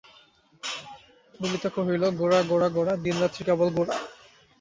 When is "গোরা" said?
2.19-2.39, 2.49-2.67, 2.69-2.93, 3.77-3.95